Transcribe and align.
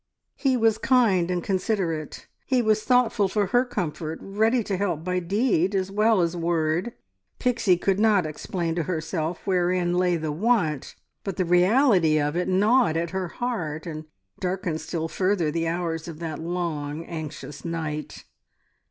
He 0.35 0.57
was 0.57 0.79
kind 0.79 1.29
and 1.29 1.43
considerate. 1.43 2.25
He 2.47 2.59
was 2.59 2.83
thoughtful 2.83 3.27
for 3.27 3.45
her 3.45 3.63
comfort, 3.63 4.17
ready 4.19 4.63
to 4.63 4.75
help 4.75 5.03
by 5.03 5.19
deed 5.19 5.75
as 5.75 5.91
well 5.91 6.21
as 6.21 6.35
word. 6.35 6.93
Pixie 7.37 7.77
could 7.77 7.99
not 7.99 8.25
explain 8.25 8.73
to 8.73 8.83
herself 8.89 9.45
wherein 9.45 9.93
lay 9.93 10.17
the 10.17 10.31
want, 10.31 10.95
but 11.23 11.37
the 11.37 11.45
reality 11.45 12.19
of 12.19 12.35
it 12.35 12.47
gnawed 12.47 12.97
at 12.97 13.11
her 13.11 13.27
heart, 13.27 13.85
and 13.85 14.05
darkened 14.39 14.81
still 14.81 15.07
further 15.07 15.51
the 15.51 15.67
hours 15.67 16.07
of 16.07 16.17
that 16.17 16.39
long, 16.39 17.05
anxious 17.05 17.63
night. 17.63 18.25